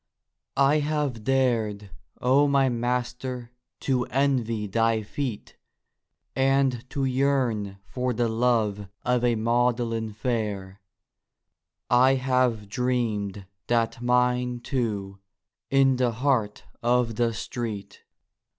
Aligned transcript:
I 0.57 0.79
have 0.79 1.23
dared, 1.23 1.91
O 2.19 2.47
my 2.47 2.69
Master, 2.69 3.51
to 3.81 4.05
envy 4.05 4.65
thy 4.65 5.03
feet, 5.03 5.57
And 6.35 6.89
to 6.89 7.05
yearn 7.05 7.77
for 7.85 8.11
the 8.11 8.27
love 8.27 8.87
of 9.05 9.23
a 9.23 9.35
Magdalen 9.35 10.11
fair; 10.13 10.81
I 11.87 12.15
have 12.15 12.67
dreamed 12.67 13.45
that 13.67 14.01
mine, 14.01 14.61
too, 14.61 15.19
in 15.69 15.97
the 15.97 16.13
heart 16.13 16.63
of 16.81 17.13
the 17.17 17.31
street. 17.31 18.01